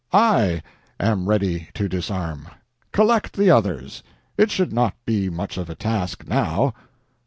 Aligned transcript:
I 0.11 0.63
am 0.99 1.29
ready 1.29 1.67
to 1.75 1.87
disarm. 1.87 2.47
Collect 2.91 3.33
the 3.33 3.51
others; 3.51 4.01
it 4.35 4.49
should 4.49 4.73
not 4.73 4.95
be 5.05 5.29
much 5.29 5.57
of 5.59 5.69
a 5.69 5.75
task 5.75 6.25
now. 6.25 6.73